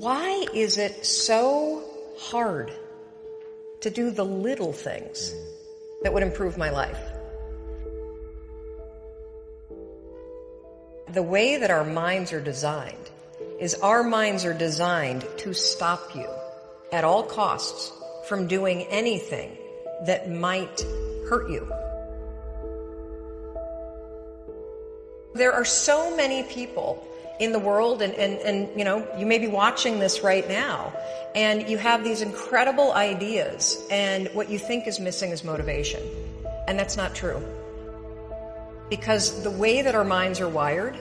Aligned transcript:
Why 0.00 0.46
is 0.54 0.78
it 0.78 1.04
so 1.04 1.84
hard 2.18 2.72
to 3.82 3.90
do 3.90 4.10
the 4.10 4.24
little 4.24 4.72
things 4.72 5.34
that 6.02 6.14
would 6.14 6.22
improve 6.22 6.56
my 6.56 6.70
life? 6.70 6.98
The 11.12 11.22
way 11.22 11.58
that 11.58 11.70
our 11.70 11.84
minds 11.84 12.32
are 12.32 12.40
designed 12.40 13.10
is 13.58 13.74
our 13.74 14.02
minds 14.02 14.46
are 14.46 14.54
designed 14.54 15.26
to 15.36 15.52
stop 15.52 16.14
you 16.14 16.30
at 16.92 17.04
all 17.04 17.22
costs 17.22 17.92
from 18.26 18.46
doing 18.46 18.84
anything 18.84 19.54
that 20.06 20.30
might 20.30 20.80
hurt 21.28 21.50
you. 21.50 21.70
There 25.34 25.52
are 25.52 25.66
so 25.66 26.16
many 26.16 26.42
people 26.44 27.06
in 27.40 27.52
the 27.52 27.58
world 27.58 28.02
and, 28.02 28.14
and, 28.14 28.38
and 28.40 28.78
you 28.78 28.84
know 28.84 29.06
you 29.18 29.26
may 29.26 29.38
be 29.38 29.48
watching 29.48 29.98
this 29.98 30.22
right 30.22 30.46
now 30.48 30.92
and 31.34 31.68
you 31.68 31.78
have 31.78 32.04
these 32.04 32.22
incredible 32.22 32.92
ideas 32.92 33.78
and 33.90 34.28
what 34.28 34.50
you 34.50 34.58
think 34.58 34.86
is 34.86 34.98
missing 34.98 35.30
is 35.30 35.44
motivation. 35.44 36.02
And 36.66 36.78
that's 36.78 36.96
not 36.96 37.14
true. 37.14 37.42
Because 38.88 39.42
the 39.42 39.50
way 39.50 39.82
that 39.82 39.94
our 39.94 40.04
minds 40.04 40.40
are 40.40 40.48
wired 40.48 40.98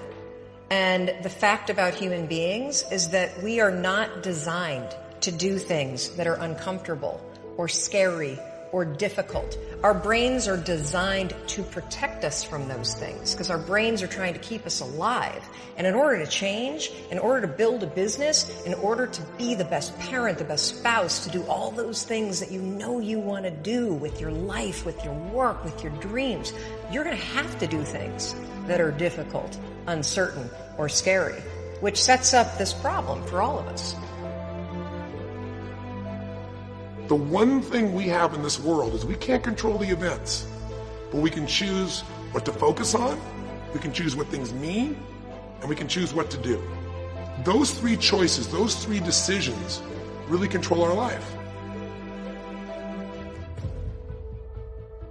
and 0.70 1.14
the 1.24 1.30
fact 1.30 1.70
about 1.70 1.96
human 1.96 2.28
beings 2.28 2.84
is 2.92 3.10
that 3.10 3.42
we 3.42 3.60
are 3.60 3.72
not 3.72 4.22
designed 4.22 4.96
to 5.22 5.32
do 5.32 5.58
things 5.58 6.10
that 6.10 6.28
are 6.28 6.36
uncomfortable 6.36 7.20
or 7.58 7.68
scary 7.68 8.40
or 8.72 8.86
difficult. 8.86 9.58
Our 9.84 9.94
brains 9.94 10.48
are 10.48 10.58
designed 10.58 11.34
to 11.48 11.64
protect 11.64 12.24
us 12.24 12.44
from 12.44 12.68
those 12.68 12.94
things 12.94 13.34
because 13.34 13.50
our 13.50 13.58
brains 13.58 14.02
are 14.02 14.08
trying 14.08 14.34
to 14.34 14.40
keep 14.40 14.66
us 14.66 14.82
alive. 14.82 15.48
And 15.78 15.88
in 15.88 15.94
order 15.94 16.24
to 16.24 16.30
change, 16.30 16.92
in 17.12 17.18
order 17.18 17.48
to 17.48 17.54
build 17.54 17.84
a 17.84 17.88
business, 17.88 18.64
in 18.66 18.74
order 18.76 19.08
to 19.08 19.22
be 19.38 19.56
the 19.56 19.66
best 19.66 19.98
parent, 20.00 20.38
the 20.38 20.44
best 20.44 20.78
spouse, 20.78 21.24
to 21.24 21.30
do 21.30 21.44
all 21.44 21.72
those 21.72 22.04
things 22.04 22.40
that 22.40 22.52
you 22.52 22.62
know 22.62 23.00
you 23.00 23.20
want 23.20 23.46
to 23.46 23.52
do 23.52 23.94
with 23.94 24.20
your 24.20 24.32
life, 24.32 24.86
with 24.86 25.04
your 25.04 25.14
work, 25.14 25.64
with 25.64 25.82
your 25.82 25.94
dreams, 25.94 26.54
you're 26.92 27.04
going 27.04 27.16
to 27.16 27.24
have 27.24 27.58
to 27.60 27.68
do 27.68 27.82
things 27.84 28.36
that 28.68 28.82
are 28.82 28.92
difficult, 28.92 29.58
uncertain, 29.88 30.50
or 30.78 30.90
scary, 30.90 31.40
which 31.80 32.02
sets 32.02 32.34
up 32.34 32.58
this 32.58 32.74
problem 32.74 33.26
for 33.28 33.42
all 33.42 33.58
of 33.58 33.68
us. 33.68 33.96
The 37.10 37.16
one 37.16 37.64
thing 37.64 37.96
we 37.96 38.04
have 38.10 38.36
in 38.36 38.44
this 38.44 38.60
world 38.60 38.94
is 38.94 39.04
we 39.04 39.16
can't 39.16 39.44
control 39.44 39.80
the 39.80 39.90
events, 39.90 40.46
but 41.10 41.22
we 41.22 41.32
can 41.32 41.48
choose 41.48 42.02
what 42.34 42.46
to 42.46 42.52
focus 42.52 42.94
on, 42.94 43.20
we 43.74 43.80
can 43.80 43.92
choose 43.92 44.16
what 44.16 44.28
things 44.28 44.54
mean, 44.54 44.96
and 45.60 45.68
we 45.68 45.76
can 45.76 45.88
choose 45.88 46.14
what 46.14 46.30
to 46.30 46.38
do. 46.38 46.62
Those 47.44 47.72
three 47.72 47.98
choices, 47.98 48.48
those 48.48 48.76
three 48.76 49.00
decisions 49.00 49.82
really 50.28 50.48
control 50.48 50.84
our 50.84 50.94
life. 50.94 51.36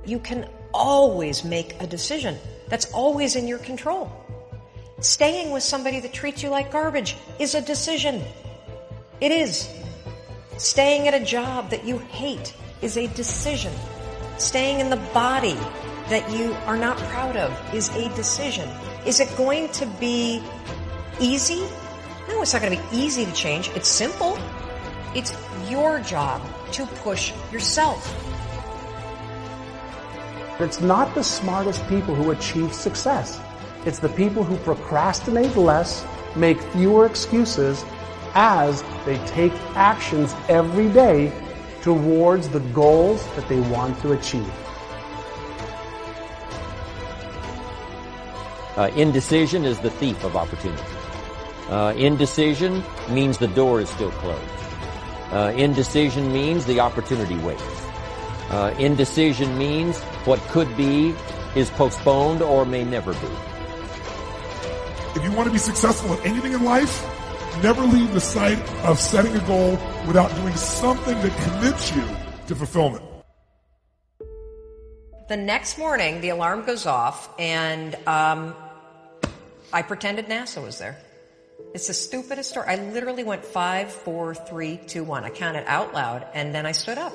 You 0.06 0.20
can 0.20 0.48
always 0.72 1.42
make 1.42 1.82
a 1.82 1.86
decision. 1.88 2.38
That's 2.69 2.92
always 2.92 3.34
in 3.34 3.48
your 3.48 3.58
control. 3.58 4.08
Staying 5.00 5.50
with 5.50 5.64
somebody 5.64 5.98
that 5.98 6.12
treats 6.12 6.44
you 6.44 6.48
like 6.48 6.70
garbage 6.70 7.16
is 7.41 7.56
a 7.56 7.60
decision. 7.60 8.22
It 9.20 9.32
is. 9.32 9.69
Staying 10.59 11.06
at 11.06 11.14
a 11.14 11.25
job 11.25 11.70
that 11.70 11.84
you 11.84 11.98
hate 11.98 12.53
is 12.83 12.97
a 12.97 13.06
decision. 13.14 13.73
Staying 14.39 14.81
in 14.81 14.91
the 14.91 14.97
body 15.15 15.56
that 16.09 16.28
you 16.37 16.53
are 16.67 16.77
not 16.77 16.98
proud 16.98 17.37
of 17.37 17.53
is 17.73 17.91
a 17.91 18.12
decision. 18.17 18.69
Is 19.06 19.20
it 19.20 19.28
going 19.37 19.69
to 19.69 19.87
be 20.00 20.42
easy? 21.20 21.61
No, 22.27 22.42
it's 22.42 22.53
not 22.55 22.61
going 22.61 22.77
to 22.77 22.91
be 22.91 22.97
easy 22.97 23.25
to 23.25 23.33
change. 23.34 23.69
It's 23.77 23.89
simple. 23.89 24.37
It's 25.15 25.33
your 25.70 26.00
job 26.00 26.42
to 26.72 26.87
push 26.87 27.33
yourself. 27.53 28.03
It's 30.59 30.81
not 30.81 31.15
the 31.15 31.22
smartest 31.22 31.88
people 31.88 32.16
who 32.16 32.32
achieve 32.32 32.72
success. 32.75 33.41
It's 33.87 34.00
the 34.00 34.09
people 34.09 34.43
who 34.43 34.56
procrastinate 34.56 35.55
less, 35.55 36.05
make 36.34 36.61
fewer 36.72 37.06
excuses, 37.06 37.84
as 38.34 38.83
they 39.05 39.19
take 39.27 39.53
actions 39.75 40.34
every 40.49 40.89
day 40.89 41.33
towards 41.83 42.49
the 42.49 42.61
goals 42.75 43.27
that 43.34 43.49
they 43.49 43.61
want 43.61 44.00
to 44.00 44.12
achieve. 44.12 44.53
Uh, 48.77 48.91
indecision 48.94 49.65
is 49.65 49.78
the 49.81 49.91
thief 49.91 50.22
of 50.25 50.37
opportunity. 50.37 50.83
Uh, 51.69 51.93
indecision 51.97 52.83
means 53.11 53.38
the 53.38 53.49
door 53.49 53.81
is 53.81 53.88
still 53.88 54.11
closed. 54.12 54.43
Uh, 55.33 55.53
indecision 55.56 56.33
means 56.33 56.65
the 56.65 56.81
opportunity 56.81 57.37
waits. 57.38 57.62
Uh, 58.50 58.75
indecision 58.78 59.59
means 59.59 59.99
what 60.25 60.38
could 60.49 60.75
be 60.77 61.15
is 61.55 61.71
postponed 61.71 62.41
or 62.41 62.65
may 62.65 62.84
never 62.84 63.12
be. 63.15 63.28
If 65.17 65.25
you 65.25 65.33
want 65.33 65.49
to 65.49 65.53
be 65.53 65.59
successful 65.59 66.12
in 66.15 66.21
anything 66.25 66.53
in 66.53 66.65
life, 66.65 67.05
never 67.62 67.82
leave 67.82 68.12
the 68.12 68.20
sight 68.20 68.58
of 68.84 68.98
setting 68.98 69.34
a 69.34 69.46
goal 69.46 69.72
without 70.06 70.34
doing 70.36 70.54
something 70.54 71.14
that 71.20 71.36
commits 71.42 71.94
you 71.94 72.04
to 72.46 72.54
fulfillment. 72.54 73.04
The 75.28 75.36
next 75.36 75.76
morning, 75.78 76.20
the 76.20 76.30
alarm 76.30 76.64
goes 76.64 76.86
off, 76.86 77.28
and 77.38 77.94
um, 78.06 78.54
I 79.72 79.82
pretended 79.82 80.26
NASA 80.26 80.62
was 80.62 80.78
there. 80.78 80.96
It's 81.74 81.88
the 81.88 81.94
stupidest 81.94 82.50
story. 82.50 82.66
I 82.69 82.76
literally 82.76 83.24
went 83.24 83.44
five, 83.44 83.92
four, 83.92 84.34
three, 84.34 84.78
two, 84.86 85.04
one. 85.04 85.25
I 85.25 85.30
counted 85.30 85.64
out 85.66 85.92
loud, 85.92 86.26
and 86.32 86.54
then 86.54 86.64
I 86.64 86.72
stood 86.72 86.96
up. 86.96 87.12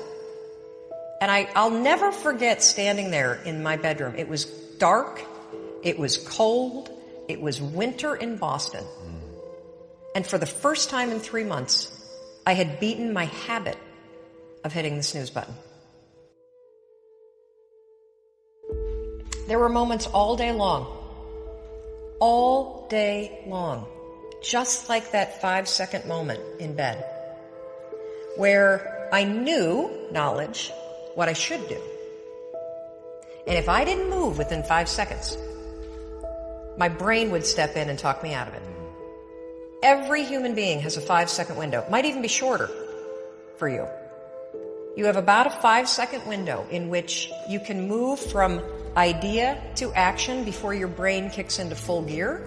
And 1.20 1.30
I, 1.30 1.48
I'll 1.56 1.70
never 1.70 2.12
forget 2.12 2.62
standing 2.62 3.10
there 3.10 3.34
in 3.44 3.62
my 3.62 3.76
bedroom. 3.76 4.14
It 4.16 4.28
was 4.28 4.44
dark, 4.78 5.22
it 5.82 5.98
was 5.98 6.18
cold, 6.18 6.90
it 7.28 7.40
was 7.40 7.60
winter 7.60 8.14
in 8.14 8.36
Boston. 8.36 8.84
And 10.14 10.26
for 10.26 10.38
the 10.38 10.46
first 10.46 10.90
time 10.90 11.10
in 11.10 11.18
three 11.18 11.44
months, 11.44 11.90
I 12.46 12.52
had 12.52 12.78
beaten 12.78 13.12
my 13.12 13.24
habit 13.24 13.76
of 14.62 14.72
hitting 14.72 14.96
the 14.96 15.02
snooze 15.02 15.30
button. 15.30 15.54
There 19.48 19.58
were 19.58 19.68
moments 19.68 20.06
all 20.06 20.36
day 20.36 20.52
long, 20.52 20.86
all 22.20 22.86
day 22.88 23.44
long, 23.46 23.86
just 24.42 24.88
like 24.88 25.12
that 25.12 25.40
five 25.42 25.68
second 25.68 26.06
moment 26.06 26.40
in 26.60 26.74
bed, 26.74 27.04
where 28.36 29.08
I 29.12 29.24
knew 29.24 30.08
knowledge 30.10 30.72
what 31.14 31.28
I 31.28 31.34
should 31.34 31.68
do. 31.68 31.80
And 33.46 33.58
if 33.58 33.68
I 33.68 33.84
didn't 33.84 34.08
move 34.08 34.38
within 34.38 34.62
five 34.62 34.88
seconds, 34.88 35.36
my 36.78 36.88
brain 36.88 37.30
would 37.30 37.44
step 37.44 37.76
in 37.76 37.90
and 37.90 37.98
talk 37.98 38.22
me 38.22 38.32
out 38.32 38.48
of 38.48 38.54
it. 38.54 38.73
Every 39.84 40.24
human 40.24 40.54
being 40.54 40.80
has 40.80 40.96
a 40.96 41.00
five 41.02 41.28
second 41.28 41.58
window, 41.58 41.84
might 41.90 42.06
even 42.06 42.22
be 42.22 42.28
shorter 42.28 42.70
for 43.58 43.68
you. 43.68 43.86
You 44.96 45.04
have 45.04 45.16
about 45.16 45.46
a 45.46 45.50
five 45.50 45.90
second 45.90 46.26
window 46.26 46.66
in 46.70 46.88
which 46.88 47.30
you 47.50 47.60
can 47.60 47.86
move 47.86 48.18
from 48.18 48.62
idea 48.96 49.62
to 49.76 49.92
action 49.92 50.42
before 50.44 50.72
your 50.72 50.88
brain 50.88 51.28
kicks 51.28 51.58
into 51.58 51.76
full 51.76 52.00
gear 52.00 52.40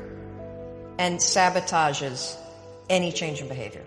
and 0.98 1.20
sabotages 1.20 2.36
any 2.90 3.12
change 3.12 3.40
in 3.40 3.48
behavior. 3.48 3.84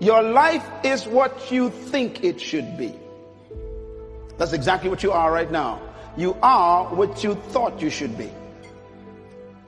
Your 0.00 0.22
life 0.22 0.68
is 0.84 1.06
what 1.06 1.50
you 1.50 1.70
think 1.70 2.22
it 2.22 2.38
should 2.38 2.76
be. 2.76 2.94
That's 4.36 4.52
exactly 4.52 4.90
what 4.90 5.02
you 5.02 5.12
are 5.12 5.32
right 5.32 5.50
now. 5.50 5.80
You 6.14 6.36
are 6.42 6.94
what 6.94 7.24
you 7.24 7.36
thought 7.36 7.80
you 7.80 7.88
should 7.88 8.18
be. 8.18 8.30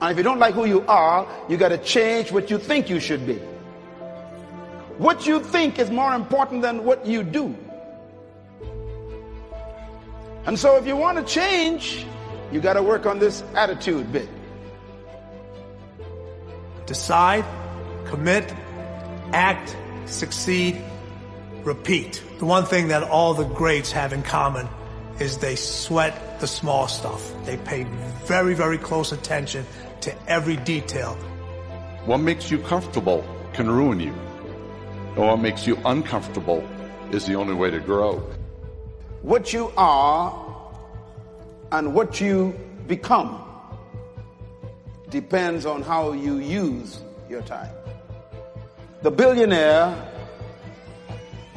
And 0.01 0.11
if 0.11 0.17
you 0.17 0.23
don't 0.23 0.39
like 0.39 0.53
who 0.53 0.65
you 0.65 0.85
are, 0.87 1.27
you 1.49 1.57
got 1.57 1.69
to 1.69 1.77
change 1.77 2.31
what 2.31 2.49
you 2.49 2.57
think 2.57 2.89
you 2.89 2.99
should 2.99 3.27
be. 3.27 3.35
What 4.97 5.27
you 5.27 5.41
think 5.41 5.77
is 5.77 5.91
more 5.91 6.13
important 6.13 6.61
than 6.61 6.85
what 6.85 7.05
you 7.05 7.23
do. 7.23 7.55
And 10.45 10.57
so 10.57 10.77
if 10.77 10.87
you 10.87 10.95
want 10.95 11.17
to 11.17 11.23
change, 11.23 12.05
you 12.51 12.61
got 12.61 12.73
to 12.73 12.83
work 12.83 13.05
on 13.05 13.19
this 13.19 13.43
attitude 13.55 14.11
bit. 14.11 14.29
Decide, 16.85 17.45
commit, 18.05 18.53
act, 19.33 19.75
succeed, 20.05 20.81
repeat. 21.63 22.23
The 22.39 22.45
one 22.45 22.65
thing 22.65 22.87
that 22.87 23.03
all 23.03 23.33
the 23.33 23.43
greats 23.43 23.91
have 23.91 24.13
in 24.13 24.23
common 24.23 24.67
is 25.19 25.37
they 25.37 25.55
sweat 25.55 26.39
the 26.39 26.47
small 26.47 26.87
stuff. 26.87 27.33
They 27.45 27.57
pay 27.57 27.83
very, 28.25 28.53
very 28.53 28.77
close 28.77 29.11
attention 29.11 29.65
to 30.01 30.13
every 30.29 30.55
detail. 30.57 31.15
What 32.05 32.19
makes 32.19 32.49
you 32.49 32.59
comfortable 32.59 33.25
can 33.53 33.69
ruin 33.69 33.99
you. 33.99 34.13
And 35.15 35.27
what 35.27 35.39
makes 35.39 35.67
you 35.67 35.77
uncomfortable 35.85 36.67
is 37.11 37.25
the 37.25 37.35
only 37.35 37.53
way 37.53 37.71
to 37.71 37.79
grow. 37.79 38.19
What 39.21 39.51
you 39.51 39.73
are 39.75 40.31
and 41.71 41.93
what 41.93 42.21
you 42.21 42.57
become 42.87 43.43
depends 45.09 45.65
on 45.65 45.81
how 45.81 46.13
you 46.13 46.37
use 46.37 47.01
your 47.29 47.41
time. 47.41 47.71
The 49.01 49.11
billionaire 49.11 49.93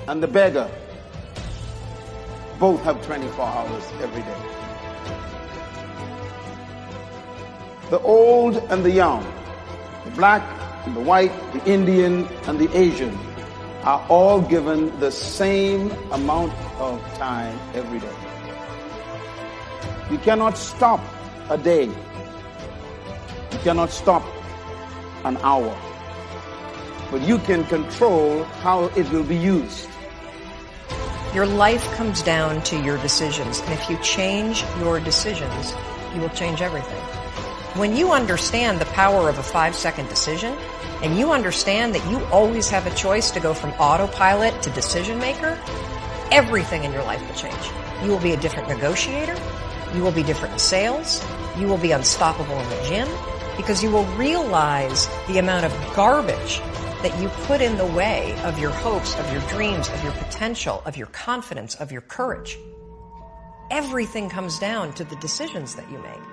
and 0.09 0.23
the 0.23 0.29
beggar 0.29 0.71
both 2.63 2.81
have 2.85 3.05
24 3.05 3.45
hours 3.45 3.85
every 4.01 4.23
day. 4.23 4.41
The 7.91 7.99
old 8.03 8.57
and 8.71 8.85
the 8.85 8.91
young, 8.93 9.27
the 10.05 10.13
black 10.13 10.43
and 10.87 10.95
the 10.95 11.01
white, 11.01 11.33
the 11.55 11.65
Indian 11.69 12.25
and 12.47 12.61
the 12.61 12.71
Asian 12.79 13.19
are 13.83 14.07
all 14.09 14.41
given 14.41 14.97
the 15.01 15.11
same 15.11 15.91
amount 16.13 16.53
of 16.79 17.03
time 17.19 17.59
every 17.75 17.99
day. 17.99 18.17
You 20.13 20.19
cannot 20.19 20.57
stop 20.57 21.01
a 21.51 21.59
day. 21.59 21.87
You 21.87 23.59
cannot 23.65 23.91
stop 23.91 24.23
an 25.25 25.37
hour. 25.39 25.77
But 27.11 27.23
you 27.23 27.39
can 27.39 27.65
control 27.65 28.45
how 28.63 28.85
it 28.95 29.11
will 29.11 29.25
be 29.25 29.37
used. 29.37 29.89
Your 31.35 31.47
life 31.47 31.91
comes 31.95 32.21
down 32.21 32.63
to 32.65 32.79
your 32.83 32.99
decisions. 32.99 33.61
And 33.61 33.73
if 33.73 33.89
you 33.89 33.97
change 33.99 34.65
your 34.79 35.01
decisions, 35.01 35.73
you 36.15 36.21
will 36.21 36.29
change 36.29 36.61
everything. 36.61 37.01
When 37.79 37.97
you 37.97 38.13
understand 38.13 38.79
the 38.79 38.85
power 38.87 39.31
of 39.31 39.39
a 39.39 39.43
five 39.43 39.75
second 39.75 40.11
decision, 40.11 40.55
and 41.03 41.19
you 41.19 41.33
understand 41.33 41.95
that 41.95 42.11
you 42.11 42.23
always 42.27 42.69
have 42.69 42.87
a 42.87 42.95
choice 42.95 43.31
to 43.31 43.41
go 43.41 43.55
from 43.55 43.71
autopilot 43.73 44.61
to 44.63 44.71
decision 44.71 45.19
maker, 45.19 45.59
everything 46.31 46.85
in 46.85 46.93
your 46.93 47.03
life 47.05 47.27
will 47.27 47.35
change. 47.35 47.71
You 48.05 48.11
will 48.11 48.21
be 48.21 48.33
a 48.33 48.37
different 48.37 48.69
negotiator. 48.69 49.35
You 49.95 50.03
will 50.03 50.13
be 50.13 50.23
different 50.23 50.53
in 50.53 50.59
sales. 50.59 51.25
You 51.59 51.67
will 51.67 51.79
be 51.79 51.93
unstoppable 51.93 52.59
in 52.59 52.69
the 52.69 52.83
gym 52.87 53.09
because 53.57 53.83
you 53.83 53.91
will 53.91 54.05
realize 54.17 55.09
the 55.29 55.39
amount 55.39 55.65
of 55.65 55.73
garbage 55.97 56.61
that 57.03 57.21
you 57.21 57.29
put 57.47 57.61
in 57.61 57.77
the 57.77 57.87
way 57.87 58.35
of 58.45 58.59
your 58.59 58.71
hopes, 58.71 59.19
of 59.19 59.33
your 59.33 59.43
dreams, 59.43 59.89
of 59.89 60.03
your 60.03 60.13
potential, 60.13 60.83
of 60.87 60.97
your 60.97 61.09
confidence, 61.09 61.75
of 61.77 61.91
your 61.91 62.01
courage. 62.03 62.57
Everything 63.71 64.29
comes 64.29 64.59
down 64.59 64.93
to 64.95 65.05
the 65.05 65.17
decisions 65.17 65.75
that 65.75 65.91
you 65.91 65.99
make. 65.99 66.32